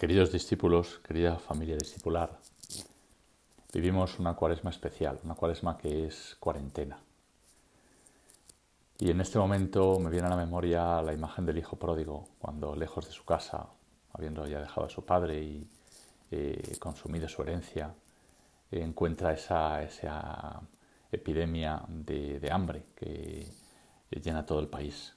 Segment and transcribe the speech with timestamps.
[0.00, 2.38] Queridos discípulos, querida familia discipular,
[3.70, 6.98] vivimos una cuaresma especial, una cuaresma que es cuarentena.
[8.98, 12.74] Y en este momento me viene a la memoria la imagen del hijo pródigo, cuando
[12.74, 13.66] lejos de su casa,
[14.14, 15.68] habiendo ya dejado a su padre y
[16.30, 17.94] eh, consumido su herencia,
[18.70, 20.62] encuentra esa, esa
[21.12, 23.46] epidemia de, de hambre que
[24.10, 25.12] llena todo el país.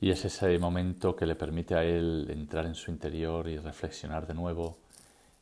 [0.00, 4.26] Y es ese momento que le permite a él entrar en su interior y reflexionar
[4.26, 4.78] de nuevo.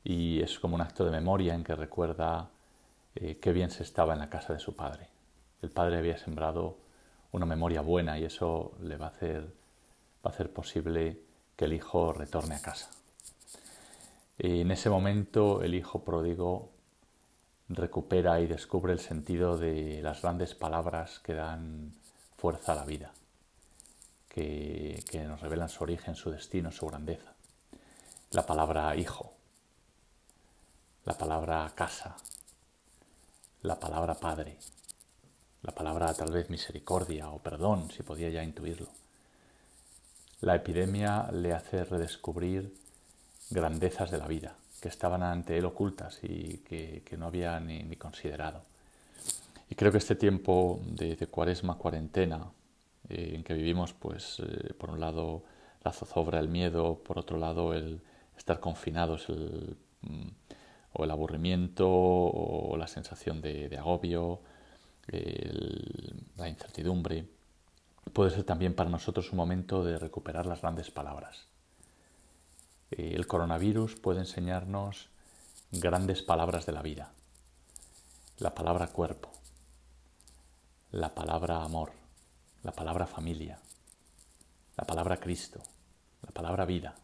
[0.02, 2.48] Y es como un acto de memoria en que recuerda
[3.14, 5.08] eh, qué bien se estaba en la casa de su padre.
[5.60, 6.78] El padre había sembrado
[7.32, 9.42] una memoria buena y eso le va a hacer,
[10.24, 11.20] va a hacer posible
[11.54, 12.90] que el hijo retorne a casa.
[14.38, 16.70] Y en ese momento el hijo pródigo
[17.68, 21.92] recupera y descubre el sentido de las grandes palabras que dan
[22.36, 23.12] fuerza a la vida
[24.36, 27.32] que, nos revelan su origen, su destino, su grandeza.
[28.32, 29.32] La palabra hijo,
[31.04, 32.16] la palabra casa,
[33.62, 34.58] la palabra padre,
[35.62, 38.88] la palabra tal vez misericordia o perdón, si podía ya intuirlo.
[40.40, 42.74] La epidemia le hace redescubrir
[43.48, 48.64] grandezas de la vida que estaban ante él ocultas y que, no había ni, considerado.
[49.70, 52.50] Y creo que este tiempo de cuaresma, cuarentena,
[53.08, 55.44] eh, en que vivimos, pues eh, por un lado
[55.84, 58.00] la zozobra, el miedo, por otro lado el
[58.36, 60.28] estar confinados, mm,
[60.92, 64.40] o el aburrimiento, o la sensación de, agobio,
[66.36, 67.26] la incertidumbre.
[68.12, 71.48] Puede ser también para nosotros un momento de recuperar las grandes palabras.
[72.90, 75.08] Eh, el coronavirus puede enseñarnos
[75.72, 77.12] grandes palabras de la vida.
[78.38, 79.30] La palabra cuerpo,
[80.92, 81.92] la palabra amor,
[82.66, 83.60] la palabra familia,
[84.76, 85.62] la palabra Cristo,
[86.20, 86.96] la palabra vida.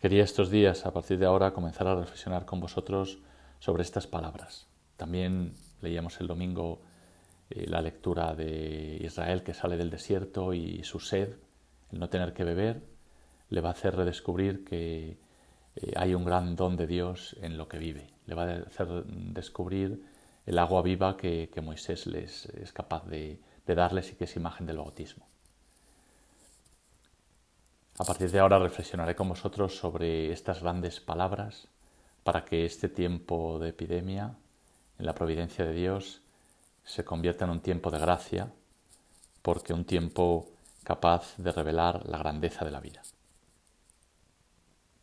[0.00, 3.20] Quería estos días, a partir de ahora, comenzar a reflexionar con vosotros
[3.60, 4.66] sobre estas palabras.
[4.96, 6.82] También leíamos el domingo
[7.48, 11.36] eh, la lectura de Israel que sale del desierto y su sed,
[11.92, 12.82] el no tener que beber,
[13.50, 15.16] le va a hacer redescubrir que
[15.76, 18.10] eh, hay un gran don de Dios en lo que vive.
[18.26, 20.02] Le va a hacer descubrir
[20.44, 24.36] el agua viva que, que Moisés les es capaz de, de darles y que es
[24.36, 25.26] imagen del bautismo.
[27.98, 31.68] A partir de ahora reflexionaré con vosotros sobre estas grandes palabras
[32.24, 34.36] para que este tiempo de epidemia,
[34.98, 36.22] en la providencia de Dios,
[36.84, 38.52] se convierta en un tiempo de gracia,
[39.42, 40.50] porque un tiempo
[40.82, 43.02] capaz de revelar la grandeza de la vida.